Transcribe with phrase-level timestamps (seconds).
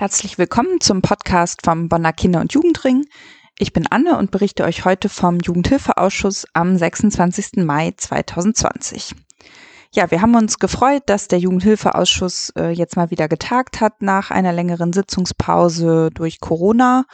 [0.00, 3.04] Herzlich willkommen zum Podcast vom Bonner Kinder- und Jugendring.
[3.58, 7.66] Ich bin Anne und berichte euch heute vom Jugendhilfeausschuss am 26.
[7.66, 9.14] Mai 2020.
[9.92, 14.30] Ja, wir haben uns gefreut, dass der Jugendhilfeausschuss äh, jetzt mal wieder getagt hat nach
[14.30, 17.04] einer längeren Sitzungspause durch Corona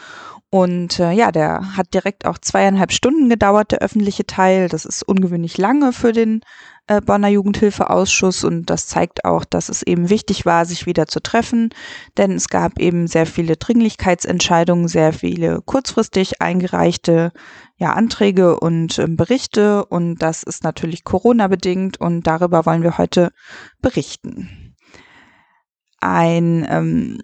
[0.49, 4.69] und äh, ja, der hat direkt auch zweieinhalb Stunden gedauert, der öffentliche Teil.
[4.69, 6.41] Das ist ungewöhnlich lange für den
[6.87, 8.45] äh, Bonner Jugendhilfeausschuss.
[8.45, 11.71] Und das zeigt auch, dass es eben wichtig war, sich wieder zu treffen,
[12.17, 17.33] denn es gab eben sehr viele Dringlichkeitsentscheidungen, sehr viele kurzfristig eingereichte
[17.79, 19.85] ja, Anträge und äh, Berichte.
[19.85, 23.33] Und das ist natürlich Corona bedingt und darüber wollen wir heute
[23.81, 24.75] berichten.
[26.01, 27.19] Ein ähm,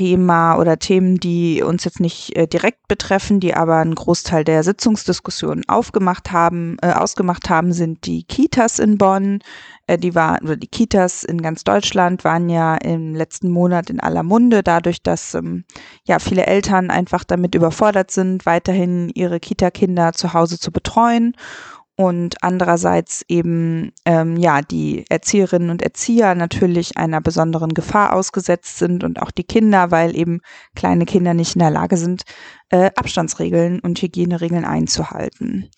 [0.00, 4.62] Thema oder Themen, die uns jetzt nicht äh, direkt betreffen, die aber einen Großteil der
[4.62, 9.40] Sitzungsdiskussionen aufgemacht haben, äh, ausgemacht haben, sind die Kitas in Bonn.
[9.86, 14.00] Äh, die waren oder die Kitas in ganz Deutschland waren ja im letzten Monat in
[14.00, 15.64] aller Munde, dadurch, dass ähm,
[16.04, 21.34] ja viele Eltern einfach damit überfordert sind, weiterhin ihre Kita-Kinder zu Hause zu betreuen
[22.00, 29.04] und andererseits eben ähm, ja die Erzieherinnen und Erzieher natürlich einer besonderen Gefahr ausgesetzt sind
[29.04, 30.40] und auch die Kinder, weil eben
[30.74, 32.22] kleine Kinder nicht in der Lage sind,
[32.70, 35.68] äh, Abstandsregeln und Hygieneregeln einzuhalten.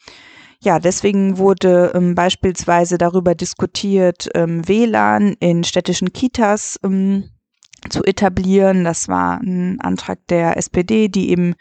[0.63, 7.31] Ja, deswegen wurde ähm, beispielsweise darüber diskutiert, ähm, WLAN in städtischen Kitas ähm,
[7.89, 8.85] zu etablieren.
[8.85, 11.57] Das war ein Antrag der SPD, die eben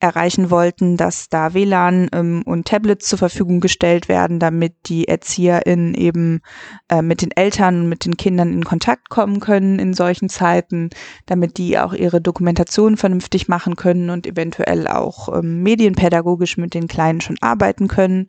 [0.00, 5.94] erreichen wollten, dass da WLAN ähm, und Tablets zur Verfügung gestellt werden, damit die ErzieherInnen
[5.94, 6.40] eben
[6.88, 10.90] äh, mit den Eltern und mit den Kindern in Kontakt kommen können in solchen Zeiten,
[11.26, 16.86] damit die auch ihre Dokumentation vernünftig machen können und eventuell auch ähm, medienpädagogisch mit den
[16.86, 18.26] Kleinen schon arbeiten können.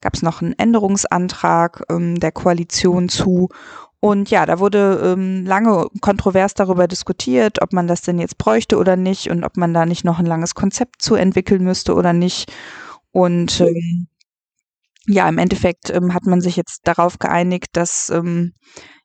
[0.00, 3.48] Gab es noch einen Änderungsantrag ähm, der Koalition zu
[4.00, 8.76] und ja, da wurde ähm, lange kontrovers darüber diskutiert, ob man das denn jetzt bräuchte
[8.76, 12.12] oder nicht und ob man da nicht noch ein langes Konzept zu entwickeln müsste oder
[12.12, 12.52] nicht.
[13.10, 14.06] Und ähm,
[15.08, 18.52] ja, im Endeffekt ähm, hat man sich jetzt darauf geeinigt, dass ähm,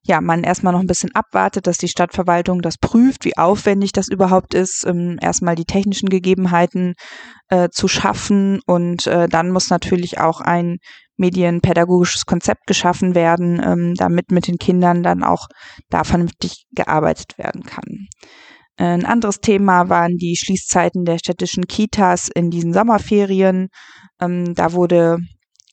[0.06, 4.10] ja, man erstmal noch ein bisschen abwartet, dass die Stadtverwaltung das prüft, wie aufwendig das
[4.10, 6.94] überhaupt ist, ähm, erstmal die technischen Gegebenheiten
[7.48, 10.78] äh, zu schaffen und äh, dann muss natürlich auch ein
[11.18, 15.48] medienpädagogisches Konzept geschaffen werden, ähm, damit mit den Kindern dann auch
[15.90, 18.08] da vernünftig gearbeitet werden kann.
[18.78, 23.68] Ein anderes Thema waren die Schließzeiten der städtischen Kitas in diesen Sommerferien.
[24.20, 25.20] Ähm, da wurde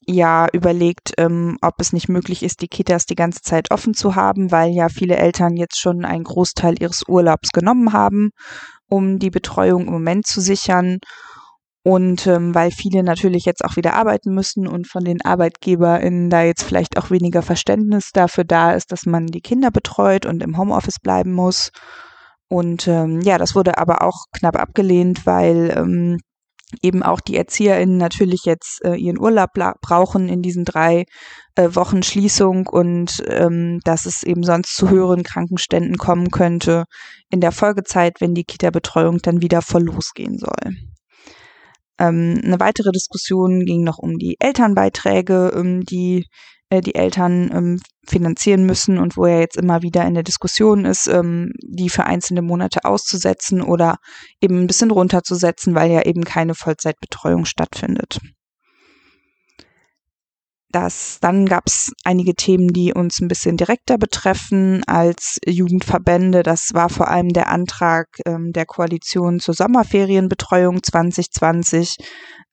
[0.07, 4.17] ja überlegt, ähm, ob es nicht möglich ist, die Kitas die ganze Zeit offen zu
[4.17, 8.31] haben, weil ja viele Eltern jetzt schon einen Großteil ihres Urlaubs genommen haben,
[8.89, 10.99] um die Betreuung im Moment zu sichern.
[11.83, 16.43] Und ähm, weil viele natürlich jetzt auch wieder arbeiten müssen und von den ArbeitgeberInnen da
[16.43, 20.59] jetzt vielleicht auch weniger Verständnis dafür da ist, dass man die Kinder betreut und im
[20.59, 21.71] Homeoffice bleiben muss.
[22.49, 26.19] Und ähm, ja, das wurde aber auch knapp abgelehnt, weil ähm,
[26.83, 31.05] eben auch die ErzieherInnen natürlich jetzt äh, ihren Urlaub brauchen in diesen drei
[31.55, 36.85] äh, Wochen Schließung und ähm, dass es eben sonst zu höheren Krankenständen kommen könnte
[37.31, 40.77] in der Folgezeit, wenn die Kita-Betreuung dann wieder voll losgehen soll.
[42.01, 46.27] Ähm, eine weitere Diskussion ging noch um die Elternbeiträge, ähm, die
[46.71, 50.85] äh, die Eltern ähm, finanzieren müssen und wo er jetzt immer wieder in der Diskussion
[50.85, 53.99] ist, ähm, die für einzelne Monate auszusetzen oder
[54.41, 58.21] eben ein bisschen runterzusetzen, weil ja eben keine Vollzeitbetreuung stattfindet
[60.73, 66.43] das, dann gab es einige Themen, die uns ein bisschen direkter betreffen als Jugendverbände.
[66.43, 71.97] Das war vor allem der Antrag ähm, der Koalition zur Sommerferienbetreuung 2020.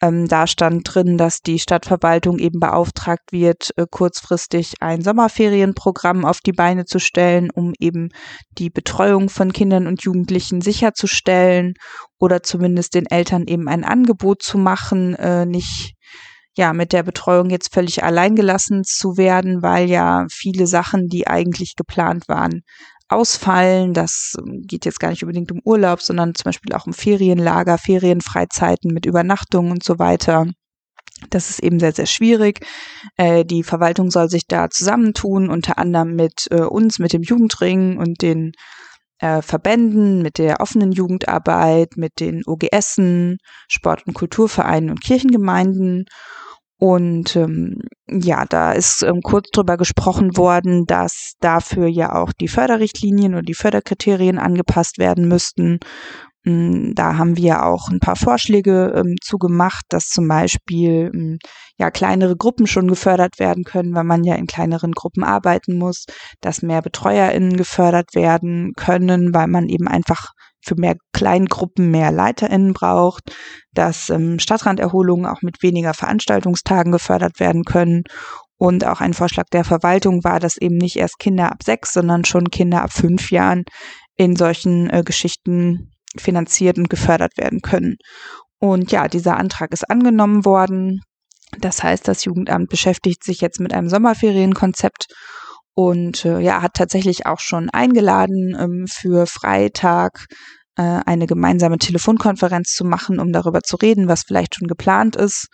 [0.02, 6.40] Ähm, da stand drin, dass die Stadtverwaltung eben beauftragt wird, äh, kurzfristig ein Sommerferienprogramm auf
[6.40, 8.10] die Beine zu stellen, um eben
[8.58, 11.74] die Betreuung von Kindern und Jugendlichen sicherzustellen
[12.20, 15.97] oder zumindest den Eltern eben ein Angebot zu machen, äh, nicht
[16.58, 21.76] ja, mit der Betreuung jetzt völlig alleingelassen zu werden, weil ja viele Sachen, die eigentlich
[21.76, 22.64] geplant waren,
[23.10, 23.94] ausfallen.
[23.94, 28.92] Das geht jetzt gar nicht unbedingt um Urlaub, sondern zum Beispiel auch um Ferienlager, Ferienfreizeiten
[28.92, 30.48] mit Übernachtungen und so weiter.
[31.30, 32.66] Das ist eben sehr, sehr schwierig.
[33.18, 37.98] Äh, die Verwaltung soll sich da zusammentun, unter anderem mit äh, uns, mit dem Jugendring
[37.98, 38.52] und den
[39.20, 43.38] äh, Verbänden, mit der offenen Jugendarbeit, mit den OGSen,
[43.68, 46.06] Sport- und Kulturvereinen und Kirchengemeinden.
[46.80, 52.48] Und ähm, ja, da ist ähm, kurz drüber gesprochen worden, dass dafür ja auch die
[52.48, 55.80] Förderrichtlinien und die Förderkriterien angepasst werden müssten.
[56.48, 61.40] Mm, da haben wir auch ein paar Vorschläge ähm, zu gemacht, dass zum Beispiel ähm,
[61.80, 66.06] ja kleinere Gruppen schon gefördert werden können, weil man ja in kleineren Gruppen arbeiten muss,
[66.42, 70.32] dass mehr BetreuerInnen gefördert werden können, weil man eben einfach
[70.62, 73.36] für mehr Kleingruppen mehr LeiterInnen braucht,
[73.74, 78.04] dass ähm, Stadtranderholungen auch mit weniger Veranstaltungstagen gefördert werden können.
[78.58, 82.26] Und auch ein Vorschlag der Verwaltung war, dass eben nicht erst Kinder ab sechs, sondern
[82.26, 83.66] schon Kinder ab fünf Jahren
[84.16, 87.98] in solchen äh, Geschichten finanziert und gefördert werden können.
[88.60, 91.02] Und ja, dieser Antrag ist angenommen worden.
[91.60, 95.06] Das heißt, das Jugendamt beschäftigt sich jetzt mit einem Sommerferienkonzept
[95.78, 100.26] und äh, ja, hat tatsächlich auch schon eingeladen, ähm, für Freitag
[100.76, 105.50] äh, eine gemeinsame Telefonkonferenz zu machen, um darüber zu reden, was vielleicht schon geplant ist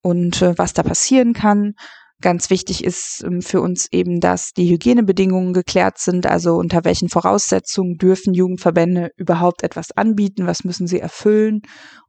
[0.00, 1.74] und äh, was da passieren kann.
[2.22, 7.10] Ganz wichtig ist ähm, für uns eben, dass die Hygienebedingungen geklärt sind, also unter welchen
[7.10, 11.60] Voraussetzungen dürfen Jugendverbände überhaupt etwas anbieten, was müssen sie erfüllen,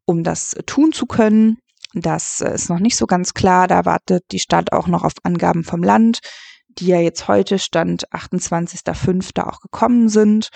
[0.05, 1.57] um das tun zu können.
[1.93, 5.11] Das äh, ist noch nicht so ganz klar, da wartet die Stadt auch noch auf
[5.23, 6.19] Angaben vom Land,
[6.79, 9.43] die ja jetzt heute Stand 28.05.
[9.43, 10.49] auch gekommen sind.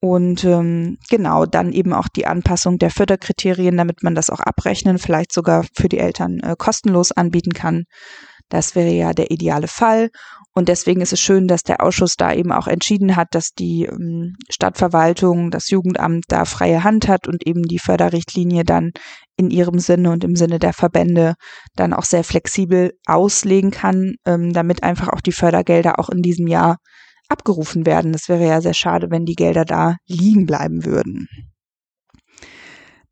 [0.00, 4.98] Und ähm, genau, dann eben auch die Anpassung der Förderkriterien, damit man das auch abrechnen,
[4.98, 7.84] vielleicht sogar für die Eltern äh, kostenlos anbieten kann.
[8.48, 10.10] Das wäre ja der ideale Fall.
[10.54, 13.84] Und deswegen ist es schön, dass der Ausschuss da eben auch entschieden hat, dass die
[13.84, 18.92] ähm, Stadtverwaltung, das Jugendamt da freie Hand hat und eben die Förderrichtlinie dann
[19.38, 21.34] in ihrem Sinne und im Sinne der Verbände
[21.76, 26.48] dann auch sehr flexibel auslegen kann, ähm, damit einfach auch die Fördergelder auch in diesem
[26.48, 26.78] Jahr
[27.28, 28.12] abgerufen werden.
[28.14, 31.28] Es wäre ja sehr schade, wenn die Gelder da liegen bleiben würden.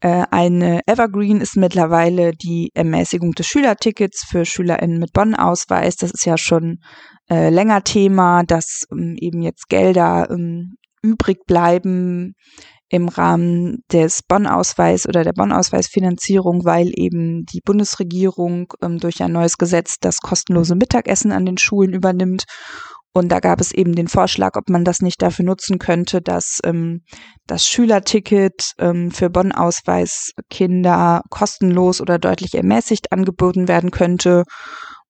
[0.01, 5.97] Äh, eine Evergreen ist mittlerweile die Ermäßigung des Schülertickets für SchülerInnen mit Bonn-Ausweis.
[5.97, 6.79] Das ist ja schon
[7.31, 12.35] äh, länger Thema, dass ähm, eben jetzt Gelder ähm, übrig bleiben
[12.89, 19.59] im Rahmen des Bonn-Ausweis oder der Bonn-Ausweis-Finanzierung, weil eben die Bundesregierung ähm, durch ein neues
[19.59, 22.45] Gesetz das kostenlose Mittagessen an den Schulen übernimmt
[23.17, 26.61] und da gab es eben den Vorschlag, ob man das nicht dafür nutzen könnte, dass
[26.65, 27.01] ähm,
[27.47, 34.45] das Schülerticket ähm, für Bonn-Ausweis-Kinder kostenlos oder deutlich ermäßigt angeboten werden könnte.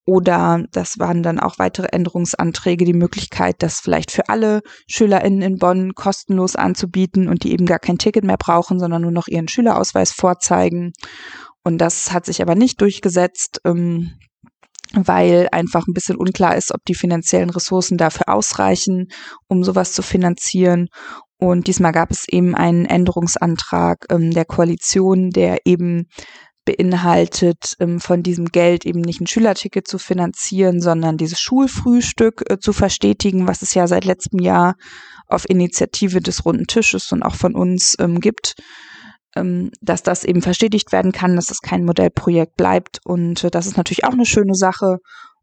[0.07, 5.59] Oder das waren dann auch weitere Änderungsanträge, die Möglichkeit, das vielleicht für alle SchülerInnen in
[5.59, 9.49] Bonn kostenlos anzubieten und die eben gar kein Ticket mehr brauchen, sondern nur noch ihren
[9.49, 10.93] Schülerausweis vorzeigen.
[11.65, 13.61] Und das hat sich aber nicht durchgesetzt.
[13.65, 14.13] Ähm,
[14.93, 19.09] weil einfach ein bisschen unklar ist, ob die finanziellen Ressourcen dafür ausreichen,
[19.49, 20.87] um sowas zu finanzieren.
[21.39, 26.07] Und diesmal gab es eben einen Änderungsantrag ähm, der Koalition, der eben
[26.67, 32.59] beinhaltet, ähm, von diesem Geld eben nicht ein Schülerticket zu finanzieren, sondern dieses Schulfrühstück äh,
[32.59, 34.75] zu verstetigen, was es ja seit letztem Jahr
[35.27, 38.55] auf Initiative des Runden Tisches und auch von uns ähm, gibt
[39.37, 43.01] ähm, dass das eben verstetigt werden kann, dass es kein Modellprojekt bleibt.
[43.05, 44.97] Und äh, das ist natürlich auch eine schöne Sache.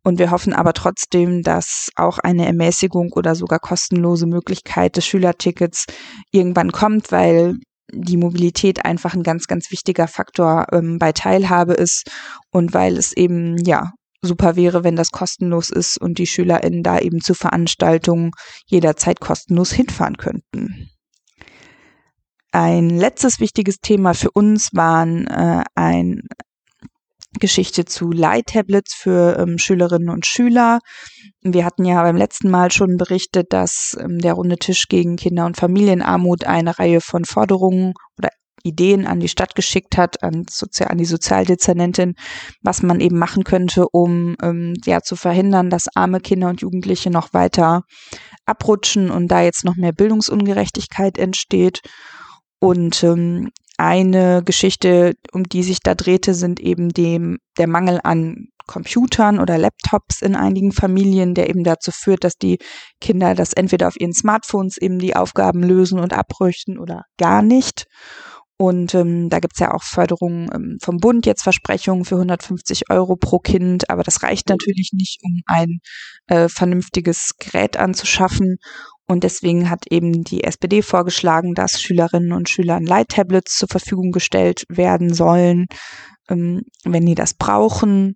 [0.04, 5.86] Und wir hoffen aber trotzdem, dass auch eine Ermäßigung oder sogar kostenlose Möglichkeit des Schülertickets
[6.32, 7.56] irgendwann kommt, weil
[7.92, 12.10] die Mobilität einfach ein ganz, ganz wichtiger Faktor ähm, bei Teilhabe ist
[12.52, 13.92] und weil es eben, ja,
[14.22, 18.32] super wäre, wenn das kostenlos ist und die SchülerInnen da eben zu Veranstaltungen
[18.66, 20.90] jederzeit kostenlos hinfahren könnten.
[22.52, 26.22] Ein letztes wichtiges Thema für uns waren äh, ein
[27.40, 30.80] Geschichte zu Leihtablets für ähm, Schülerinnen und Schüler.
[31.42, 35.46] Wir hatten ja beim letzten Mal schon berichtet, dass ähm, der Runde Tisch gegen Kinder-
[35.46, 38.30] und Familienarmut eine Reihe von Forderungen oder
[38.64, 42.16] Ideen an die Stadt geschickt hat, an, Sozial an die Sozialdezernentin,
[42.62, 47.10] was man eben machen könnte, um ähm, ja zu verhindern, dass arme Kinder und Jugendliche
[47.10, 47.82] noch weiter
[48.46, 51.82] abrutschen und da jetzt noch mehr Bildungsungerechtigkeit entsteht.
[52.60, 53.50] Und ähm,
[53.84, 59.58] eine Geschichte, um die sich da drehte, sind eben dem, der Mangel an Computern oder
[59.58, 62.60] Laptops in einigen Familien, der eben dazu führt, dass die
[63.02, 67.86] Kinder das entweder auf ihren Smartphones eben die Aufgaben lösen und abrüchten oder gar nicht.
[68.58, 73.16] Und ähm, da gibt's ja auch Förderungen ähm, vom Bund, jetzt Versprechungen für 150 Euro
[73.16, 75.80] pro Kind, aber das reicht natürlich nicht, um ein
[76.28, 78.58] äh, vernünftiges Gerät anzuschaffen.
[79.06, 84.64] Und deswegen hat eben die SPD vorgeschlagen, dass Schülerinnen und Schülern Light-Tablets zur Verfügung gestellt
[84.70, 85.66] werden sollen,
[86.30, 88.16] ähm, wenn die das brauchen.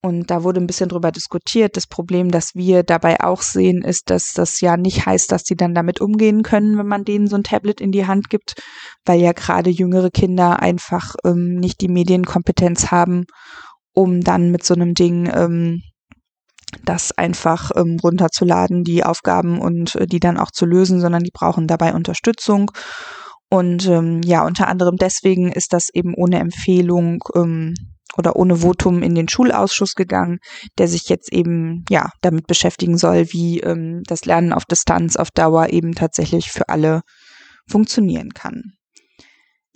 [0.00, 1.76] Und da wurde ein bisschen drüber diskutiert.
[1.76, 5.56] Das Problem, das wir dabei auch sehen, ist, dass das ja nicht heißt, dass die
[5.56, 8.54] dann damit umgehen können, wenn man denen so ein Tablet in die Hand gibt,
[9.04, 13.24] weil ja gerade jüngere Kinder einfach ähm, nicht die Medienkompetenz haben,
[13.92, 15.82] um dann mit so einem Ding ähm,
[16.84, 21.32] das einfach ähm, runterzuladen, die Aufgaben und äh, die dann auch zu lösen, sondern die
[21.32, 22.70] brauchen dabei Unterstützung.
[23.50, 27.74] Und ähm, ja, unter anderem deswegen ist das eben ohne Empfehlung ähm,
[28.18, 30.38] oder ohne Votum in den Schulausschuss gegangen,
[30.76, 35.30] der sich jetzt eben ja damit beschäftigen soll, wie ähm, das Lernen auf Distanz auf
[35.30, 37.02] Dauer eben tatsächlich für alle
[37.68, 38.74] funktionieren kann.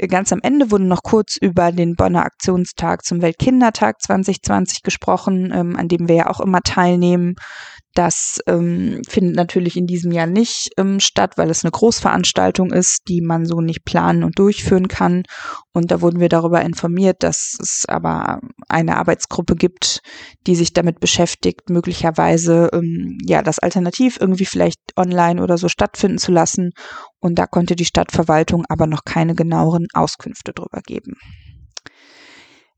[0.09, 5.77] Ganz am Ende wurde noch kurz über den Bonner Aktionstag zum Weltkindertag 2020 gesprochen, ähm,
[5.77, 7.37] an dem wir ja auch immer teilnehmen.
[7.95, 13.03] Das ähm, findet natürlich in diesem Jahr nicht ähm, statt, weil es eine Großveranstaltung ist,
[13.09, 15.25] die man so nicht planen und durchführen kann.
[15.73, 20.01] Und da wurden wir darüber informiert, dass es aber eine Arbeitsgruppe gibt,
[20.47, 26.19] die sich damit beschäftigt, möglicherweise ähm, ja das Alternativ irgendwie vielleicht online oder so stattfinden
[26.19, 26.71] zu lassen.
[27.21, 31.15] Und da konnte die Stadtverwaltung aber noch keine genaueren Auskünfte drüber geben.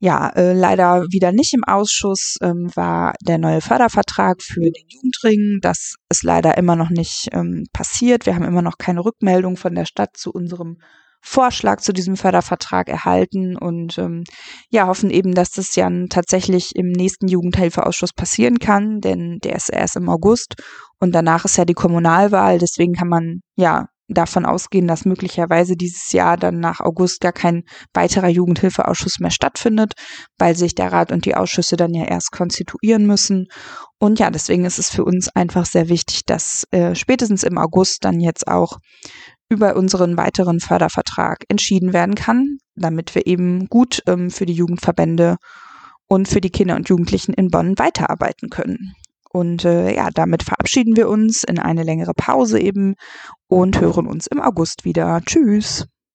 [0.04, 5.60] Ja, äh, leider wieder nicht im Ausschuss ähm, war der neue Fördervertrag für den Jugendring.
[5.62, 8.26] Das ist leider immer noch nicht ähm, passiert.
[8.26, 10.76] Wir haben immer noch keine Rückmeldung von der Stadt zu unserem
[11.22, 14.24] Vorschlag zu diesem Fördervertrag erhalten und ähm,
[14.68, 19.70] ja, hoffen eben, dass das ja tatsächlich im nächsten Jugendhilfeausschuss passieren kann, denn der ist
[19.70, 20.56] erst im August
[21.00, 22.58] und danach ist ja die Kommunalwahl.
[22.58, 27.64] Deswegen kann man ja davon ausgehen, dass möglicherweise dieses Jahr dann nach August gar kein
[27.94, 29.94] weiterer Jugendhilfeausschuss mehr stattfindet,
[30.38, 33.46] weil sich der Rat und die Ausschüsse dann ja erst konstituieren müssen.
[33.98, 38.04] Und ja, deswegen ist es für uns einfach sehr wichtig, dass äh, spätestens im August
[38.04, 38.78] dann jetzt auch
[39.48, 45.36] über unseren weiteren Fördervertrag entschieden werden kann, damit wir eben gut ähm, für die Jugendverbände
[46.06, 48.94] und für die Kinder und Jugendlichen in Bonn weiterarbeiten können.
[49.34, 52.94] Und äh, ja, damit verabschieden wir uns in eine längere Pause eben
[53.48, 55.20] und hören uns im August wieder.
[55.26, 55.88] Tschüss.